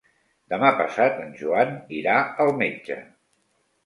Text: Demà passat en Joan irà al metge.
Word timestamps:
Demà 0.51 0.69
passat 0.77 1.19
en 1.25 1.29
Joan 1.41 1.75
irà 1.97 2.15
al 2.45 2.49
metge. 2.63 2.99